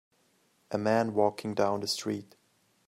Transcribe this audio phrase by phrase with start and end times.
[0.71, 2.35] A man walking down the street.